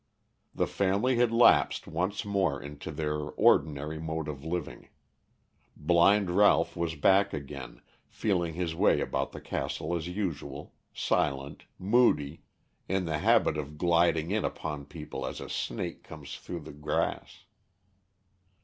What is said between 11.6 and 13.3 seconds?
moody, in the